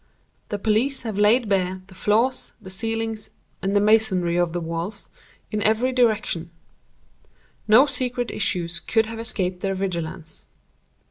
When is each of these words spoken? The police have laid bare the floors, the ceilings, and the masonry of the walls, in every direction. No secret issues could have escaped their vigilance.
The 0.49 0.57
police 0.57 1.03
have 1.03 1.19
laid 1.19 1.47
bare 1.47 1.83
the 1.85 1.93
floors, 1.93 2.53
the 2.59 2.71
ceilings, 2.71 3.29
and 3.61 3.75
the 3.75 3.79
masonry 3.79 4.35
of 4.35 4.51
the 4.51 4.59
walls, 4.59 5.09
in 5.51 5.61
every 5.61 5.91
direction. 5.91 6.49
No 7.67 7.85
secret 7.85 8.31
issues 8.31 8.79
could 8.79 9.05
have 9.05 9.19
escaped 9.19 9.59
their 9.59 9.75
vigilance. 9.75 10.43